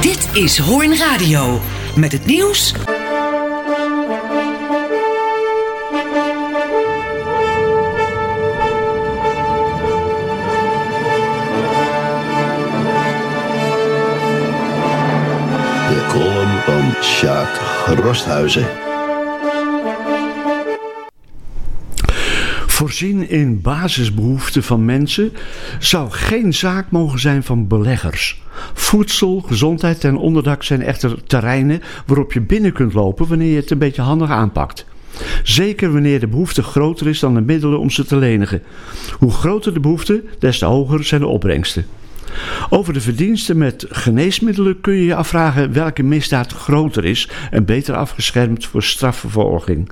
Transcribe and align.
Dit 0.00 0.28
is 0.32 0.58
Hoorn 0.58 0.96
Radio. 0.96 1.60
Met 1.96 2.12
het 2.12 2.26
nieuws. 2.26 2.72
De 2.72 2.78
column 16.08 16.60
van 16.64 17.02
Sjaak 17.02 17.60
Rosthuizen. 17.86 18.87
Voorzien 22.78 23.28
in 23.28 23.60
basisbehoeften 23.60 24.62
van 24.62 24.84
mensen 24.84 25.32
zou 25.78 26.10
geen 26.10 26.54
zaak 26.54 26.90
mogen 26.90 27.18
zijn 27.18 27.42
van 27.42 27.66
beleggers. 27.66 28.42
Voedsel, 28.74 29.40
gezondheid 29.40 30.04
en 30.04 30.16
onderdak 30.16 30.62
zijn 30.62 30.82
echter 30.82 31.24
terreinen 31.24 31.82
waarop 32.06 32.32
je 32.32 32.40
binnen 32.40 32.72
kunt 32.72 32.92
lopen 32.92 33.28
wanneer 33.28 33.50
je 33.50 33.56
het 33.56 33.70
een 33.70 33.78
beetje 33.78 34.02
handig 34.02 34.30
aanpakt. 34.30 34.86
Zeker 35.42 35.92
wanneer 35.92 36.20
de 36.20 36.26
behoefte 36.26 36.62
groter 36.62 37.06
is 37.06 37.18
dan 37.18 37.34
de 37.34 37.40
middelen 37.40 37.78
om 37.78 37.90
ze 37.90 38.04
te 38.04 38.16
lenigen. 38.16 38.62
Hoe 39.18 39.32
groter 39.32 39.74
de 39.74 39.80
behoefte, 39.80 40.24
des 40.38 40.58
te 40.58 40.64
hoger 40.64 41.04
zijn 41.04 41.20
de 41.20 41.26
opbrengsten. 41.26 41.86
Over 42.70 42.92
de 42.92 43.00
verdiensten 43.00 43.58
met 43.58 43.86
geneesmiddelen 43.88 44.80
kun 44.80 44.94
je 44.94 45.04
je 45.04 45.14
afvragen 45.14 45.72
welke 45.72 46.02
misdaad 46.02 46.52
groter 46.52 47.04
is 47.04 47.28
en 47.50 47.64
beter 47.64 47.94
afgeschermd 47.94 48.66
voor 48.66 48.82
strafvervolging. 48.82 49.90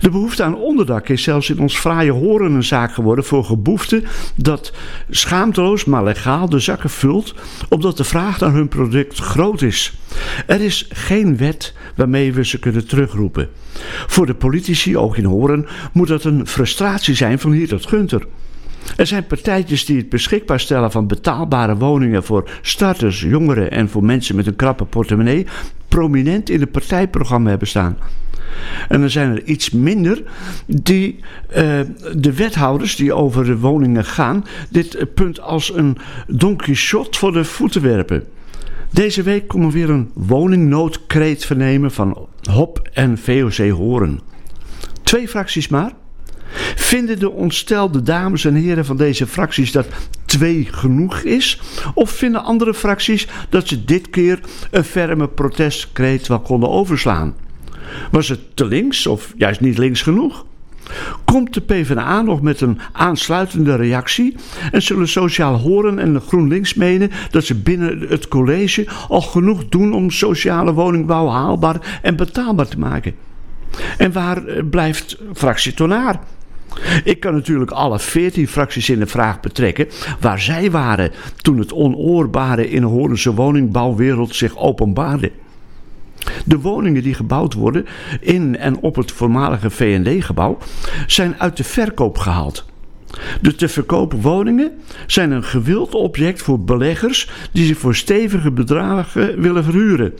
De 0.00 0.10
behoefte 0.10 0.42
aan 0.42 0.56
onderdak 0.56 1.08
is 1.08 1.22
zelfs 1.22 1.50
in 1.50 1.58
ons 1.58 1.78
fraaie 1.78 2.12
horen 2.12 2.52
een 2.52 2.64
zaak 2.64 2.94
geworden 2.94 3.24
voor 3.24 3.44
geboeften 3.44 4.04
dat 4.36 4.72
schaamteloos 5.10 5.84
maar 5.84 6.04
legaal 6.04 6.48
de 6.48 6.58
zakken 6.58 6.90
vult, 6.90 7.34
omdat 7.68 7.96
de 7.96 8.04
vraag 8.04 8.40
naar 8.40 8.52
hun 8.52 8.68
product 8.68 9.18
groot 9.18 9.62
is. 9.62 9.92
Er 10.46 10.60
is 10.60 10.88
geen 10.88 11.36
wet 11.36 11.74
waarmee 11.96 12.32
we 12.32 12.44
ze 12.44 12.58
kunnen 12.58 12.86
terugroepen. 12.86 13.48
Voor 14.06 14.26
de 14.26 14.34
politici, 14.34 14.96
ook 14.96 15.16
in 15.16 15.24
horen, 15.24 15.66
moet 15.92 16.08
dat 16.08 16.24
een 16.24 16.46
frustratie 16.46 17.14
zijn 17.14 17.38
van 17.38 17.52
hier 17.52 17.68
tot 17.68 17.86
Gunter. 17.86 18.26
Er 18.96 19.06
zijn 19.06 19.26
partijtjes 19.26 19.84
die 19.84 19.96
het 19.96 20.08
beschikbaar 20.08 20.60
stellen 20.60 20.90
van 20.90 21.06
betaalbare 21.06 21.76
woningen 21.76 22.24
voor 22.24 22.50
starters, 22.62 23.20
jongeren 23.20 23.70
en 23.70 23.88
voor 23.88 24.04
mensen 24.04 24.36
met 24.36 24.46
een 24.46 24.56
krappe 24.56 24.84
portemonnee 24.84 25.46
prominent 25.88 26.50
in 26.50 26.60
het 26.60 26.70
partijprogramma 26.70 27.48
hebben 27.48 27.68
staan. 27.68 27.96
En 28.88 29.02
er 29.02 29.10
zijn 29.10 29.30
er 29.30 29.44
iets 29.44 29.70
minder 29.70 30.22
die 30.66 31.18
uh, 31.50 31.80
de 32.16 32.34
wethouders 32.34 32.96
die 32.96 33.12
over 33.12 33.44
de 33.44 33.58
woningen 33.58 34.04
gaan, 34.04 34.44
dit 34.70 35.14
punt 35.14 35.40
als 35.40 35.74
een 35.74 35.96
Don 36.26 36.56
Quixote 36.56 37.18
voor 37.18 37.32
de 37.32 37.44
voeten 37.44 37.82
werpen. 37.82 38.24
Deze 38.90 39.22
week 39.22 39.48
komen 39.48 39.66
we 39.66 39.72
weer 39.72 39.90
een 39.90 40.10
woningnoodkreet 40.14 41.44
vernemen 41.44 41.90
van 41.90 42.28
HOP 42.50 42.88
en 42.92 43.18
VOC 43.18 43.68
Horen. 43.68 44.20
Twee 45.02 45.28
fracties 45.28 45.68
maar. 45.68 45.92
Vinden 46.74 47.18
de 47.18 47.30
ontstelde 47.30 48.02
dames 48.02 48.44
en 48.44 48.54
heren 48.54 48.84
van 48.84 48.96
deze 48.96 49.26
fracties 49.26 49.72
dat 49.72 49.86
twee 50.24 50.68
genoeg 50.70 51.18
is? 51.18 51.60
Of 51.94 52.10
vinden 52.10 52.44
andere 52.44 52.74
fracties 52.74 53.28
dat 53.48 53.68
ze 53.68 53.84
dit 53.84 54.10
keer 54.10 54.40
een 54.70 54.84
ferme 54.84 55.28
protestkreet 55.28 56.26
wel 56.26 56.40
konden 56.40 56.70
overslaan? 56.70 57.34
Was 58.10 58.28
het 58.28 58.56
te 58.56 58.64
links 58.64 59.06
of 59.06 59.32
juist 59.36 59.60
niet 59.60 59.78
links 59.78 60.02
genoeg? 60.02 60.44
Komt 61.24 61.54
de 61.54 61.60
PvdA 61.60 62.22
nog 62.22 62.42
met 62.42 62.60
een 62.60 62.78
aansluitende 62.92 63.76
reactie 63.76 64.36
en 64.72 64.82
zullen 64.82 65.08
Sociaal 65.08 65.58
Horen 65.58 65.98
en 65.98 66.12
de 66.12 66.20
GroenLinks 66.20 66.74
menen 66.74 67.10
dat 67.30 67.44
ze 67.44 67.54
binnen 67.54 68.00
het 68.08 68.28
college 68.28 68.86
al 69.08 69.20
genoeg 69.20 69.68
doen 69.68 69.92
om 69.92 70.10
sociale 70.10 70.72
woningbouw 70.72 71.28
haalbaar 71.28 71.98
en 72.02 72.16
betaalbaar 72.16 72.68
te 72.68 72.78
maken? 72.78 73.14
En 73.98 74.12
waar 74.12 74.42
blijft 74.70 75.18
fractie 75.34 75.74
Tonaar? 75.74 76.20
Ik 77.04 77.20
kan 77.20 77.34
natuurlijk 77.34 77.70
alle 77.70 77.98
veertien 77.98 78.48
fracties 78.48 78.90
in 78.90 78.98
de 78.98 79.06
vraag 79.06 79.40
betrekken 79.40 79.88
waar 80.20 80.40
zij 80.40 80.70
waren 80.70 81.10
toen 81.36 81.58
het 81.58 81.72
onoorbare 81.72 82.70
in 82.70 82.80
de 82.80 82.86
Hoornse 82.86 83.34
woningbouwwereld 83.34 84.34
zich 84.34 84.56
openbaarde. 84.56 85.32
De 86.44 86.60
woningen 86.60 87.02
die 87.02 87.14
gebouwd 87.14 87.54
worden 87.54 87.86
in 88.20 88.56
en 88.56 88.78
op 88.78 88.96
het 88.96 89.12
voormalige 89.12 89.70
VND-gebouw 89.70 90.58
zijn 91.06 91.34
uit 91.38 91.56
de 91.56 91.64
verkoop 91.64 92.18
gehaald. 92.18 92.71
De 93.40 93.54
te 93.54 93.68
verkopen 93.68 94.20
woningen 94.20 94.72
zijn 95.06 95.30
een 95.30 95.44
gewild 95.44 95.94
object 95.94 96.42
voor 96.42 96.60
beleggers 96.60 97.30
die 97.52 97.66
zich 97.66 97.78
voor 97.78 97.94
stevige 97.94 98.50
bedragen 98.50 99.40
willen 99.40 99.64
verhuren. 99.64 100.14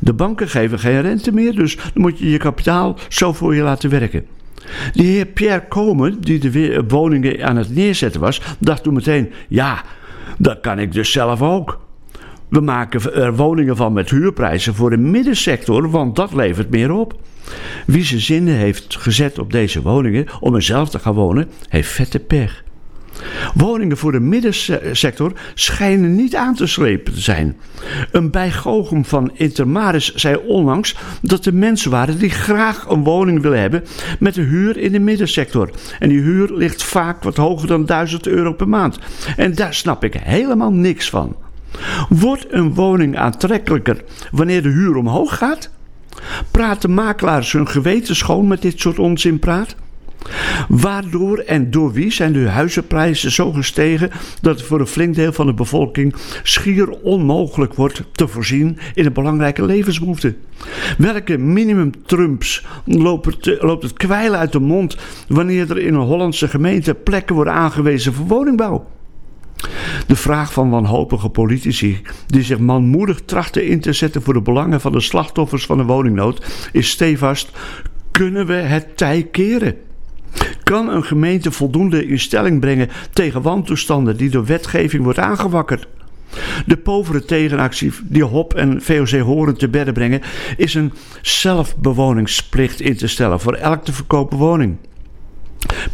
De 0.00 0.12
banken 0.12 0.48
geven 0.48 0.78
geen 0.78 1.00
rente 1.00 1.32
meer, 1.32 1.54
dus 1.54 1.76
dan 1.76 1.90
moet 1.94 2.18
je 2.18 2.30
je 2.30 2.38
kapitaal 2.38 2.98
zo 3.08 3.32
voor 3.32 3.54
je 3.54 3.62
laten 3.62 3.90
werken. 3.90 4.26
De 4.92 5.02
heer 5.02 5.26
Pierre 5.26 5.66
Komen, 5.68 6.20
die 6.20 6.38
de 6.38 6.84
woningen 6.88 7.46
aan 7.46 7.56
het 7.56 7.74
neerzetten 7.74 8.20
was, 8.20 8.40
dacht 8.58 8.82
toen 8.82 8.94
meteen: 8.94 9.32
ja, 9.48 9.82
dat 10.38 10.60
kan 10.60 10.78
ik 10.78 10.92
dus 10.92 11.12
zelf 11.12 11.42
ook. 11.42 11.80
We 12.50 12.60
maken 12.60 13.14
er 13.14 13.36
woningen 13.36 13.76
van 13.76 13.92
met 13.92 14.10
huurprijzen 14.10 14.74
voor 14.74 14.90
de 14.90 14.96
middensector, 14.96 15.90
want 15.90 16.16
dat 16.16 16.34
levert 16.34 16.70
meer 16.70 16.92
op. 16.92 17.14
Wie 17.86 18.04
zijn 18.04 18.20
zinnen 18.20 18.54
heeft 18.54 18.96
gezet 18.96 19.38
op 19.38 19.52
deze 19.52 19.82
woningen 19.82 20.26
om 20.40 20.54
er 20.54 20.62
zelf 20.62 20.88
te 20.88 20.98
gaan 20.98 21.14
wonen, 21.14 21.48
heeft 21.68 21.90
vette 21.90 22.18
pech. 22.18 22.62
Woningen 23.54 23.96
voor 23.96 24.12
de 24.12 24.20
middensector 24.20 25.32
schijnen 25.54 26.14
niet 26.14 26.36
aan 26.36 26.54
te 26.54 26.66
slepen 26.66 27.12
te 27.12 27.20
zijn. 27.20 27.56
Een 28.12 28.30
bijgoochem 28.30 29.04
van 29.04 29.30
Intermaris 29.34 30.14
zei 30.14 30.36
onlangs 30.36 30.96
dat 31.22 31.46
er 31.46 31.54
mensen 31.54 31.90
waren 31.90 32.18
die 32.18 32.30
graag 32.30 32.88
een 32.88 33.04
woning 33.04 33.42
willen 33.42 33.60
hebben 33.60 33.84
met 34.18 34.36
een 34.36 34.44
huur 34.44 34.76
in 34.76 34.92
de 34.92 35.00
middensector. 35.00 35.70
En 35.98 36.08
die 36.08 36.20
huur 36.20 36.52
ligt 36.52 36.82
vaak 36.82 37.22
wat 37.22 37.36
hoger 37.36 37.68
dan 37.68 37.86
1000 37.86 38.26
euro 38.26 38.52
per 38.52 38.68
maand. 38.68 38.98
En 39.36 39.54
daar 39.54 39.74
snap 39.74 40.04
ik 40.04 40.14
helemaal 40.14 40.72
niks 40.72 41.10
van. 41.10 41.36
Wordt 42.08 42.46
een 42.50 42.74
woning 42.74 43.18
aantrekkelijker 43.18 44.04
wanneer 44.30 44.62
de 44.62 44.68
huur 44.68 44.96
omhoog 44.96 45.36
gaat? 45.36 45.70
Praten 46.50 46.94
makelaars 46.94 47.52
hun 47.52 47.68
geweten 47.68 48.16
schoon 48.16 48.46
met 48.46 48.62
dit 48.62 48.80
soort 48.80 48.98
onzinpraat? 48.98 49.76
Waardoor 50.68 51.38
en 51.38 51.70
door 51.70 51.92
wie 51.92 52.12
zijn 52.12 52.32
de 52.32 52.48
huizenprijzen 52.48 53.30
zo 53.30 53.52
gestegen 53.52 54.10
dat 54.40 54.58
het 54.58 54.66
voor 54.66 54.80
een 54.80 54.86
flink 54.86 55.14
deel 55.14 55.32
van 55.32 55.46
de 55.46 55.54
bevolking 55.54 56.14
schier 56.42 56.90
onmogelijk 56.90 57.74
wordt 57.74 58.02
te 58.12 58.28
voorzien 58.28 58.78
in 58.94 59.06
een 59.06 59.12
belangrijke 59.12 59.64
levensbehoefte? 59.64 60.34
Welke 60.98 61.38
minimumtrumps 61.38 62.66
loopt 62.84 63.62
loopt 63.62 63.82
het 63.82 63.92
kwijlen 63.92 64.38
uit 64.38 64.52
de 64.52 64.60
mond 64.60 64.96
wanneer 65.28 65.70
er 65.70 65.78
in 65.78 65.94
een 65.94 66.06
Hollandse 66.06 66.48
gemeente 66.48 66.94
plekken 66.94 67.34
worden 67.34 67.54
aangewezen 67.54 68.12
voor 68.12 68.26
woningbouw? 68.26 68.86
De 70.10 70.16
vraag 70.16 70.52
van 70.52 70.70
wanhopige 70.70 71.28
politici 71.28 72.00
die 72.26 72.42
zich 72.42 72.58
manmoedig 72.58 73.20
trachten 73.24 73.66
in 73.66 73.80
te 73.80 73.92
zetten 73.92 74.22
voor 74.22 74.34
de 74.34 74.40
belangen 74.40 74.80
van 74.80 74.92
de 74.92 75.00
slachtoffers 75.00 75.66
van 75.66 75.76
de 75.76 75.84
woningnood 75.84 76.68
is 76.72 76.90
stevast: 76.90 77.50
kunnen 78.10 78.46
we 78.46 78.52
het 78.52 78.96
tij 78.96 79.28
keren? 79.30 79.76
Kan 80.62 80.88
een 80.88 81.04
gemeente 81.04 81.50
voldoende 81.52 82.06
in 82.06 82.18
stelling 82.18 82.60
brengen 82.60 82.88
tegen 83.12 83.42
wantoestanden 83.42 84.16
die 84.16 84.30
door 84.30 84.44
wetgeving 84.44 85.02
wordt 85.02 85.18
aangewakkerd? 85.18 85.88
De 86.66 86.76
povere 86.76 87.24
tegenactie 87.24 87.92
die 88.04 88.24
HOP 88.24 88.54
en 88.54 88.82
VOC 88.82 89.08
horen 89.08 89.56
te 89.56 89.68
bedden 89.68 89.94
brengen, 89.94 90.22
is 90.56 90.74
een 90.74 90.92
zelfbewoningsplicht 91.22 92.80
in 92.80 92.96
te 92.96 93.06
stellen 93.06 93.40
voor 93.40 93.54
elk 93.54 93.84
te 93.84 93.92
verkopen 93.92 94.38
woning. 94.38 94.76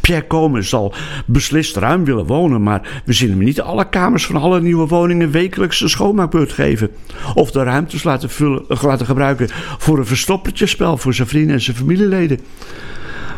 Pierre 0.00 0.26
Komen 0.26 0.64
zal 0.64 0.94
beslist 1.26 1.76
ruim 1.76 2.04
willen 2.04 2.26
wonen, 2.26 2.62
maar 2.62 3.02
we 3.04 3.12
zien 3.12 3.30
hem 3.30 3.38
niet 3.38 3.60
alle 3.60 3.88
kamers 3.88 4.26
van 4.26 4.36
alle 4.36 4.60
nieuwe 4.60 4.86
woningen 4.86 5.30
wekelijks 5.30 5.80
een 5.80 5.88
schoonmaakbeurt 5.88 6.52
geven. 6.52 6.90
Of 7.34 7.50
de 7.50 7.62
ruimtes 7.62 8.02
laten, 8.02 8.30
vullen, 8.30 8.64
laten 8.82 9.06
gebruiken 9.06 9.48
voor 9.78 9.98
een 9.98 10.06
verstoppertjespel 10.06 10.96
voor 10.96 11.14
zijn 11.14 11.28
vrienden 11.28 11.54
en 11.54 11.60
zijn 11.60 11.76
familieleden. 11.76 12.40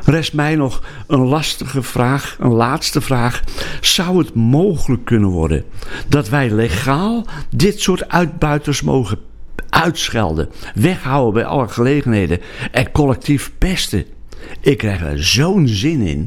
Rest 0.05 0.33
mij 0.33 0.57
nog 0.57 0.83
een 1.07 1.25
lastige 1.25 1.83
vraag, 1.83 2.37
een 2.41 2.53
laatste 2.53 3.01
vraag. 3.01 3.43
Zou 3.81 4.19
het 4.19 4.35
mogelijk 4.35 5.05
kunnen 5.05 5.29
worden 5.29 5.65
dat 6.09 6.29
wij 6.29 6.51
legaal 6.51 7.27
dit 7.51 7.81
soort 7.81 8.09
uitbuiters 8.09 8.83
mogen 8.83 9.19
uitschelden, 9.69 10.49
weghouden 10.75 11.33
bij 11.33 11.45
alle 11.45 11.69
gelegenheden 11.69 12.41
en 12.73 12.91
collectief 12.91 13.53
pesten? 13.59 14.05
Ik 14.61 14.79
krijg 14.79 15.03
er 15.03 15.25
zo'n 15.25 15.69
zin 15.69 16.01
in. 16.01 16.27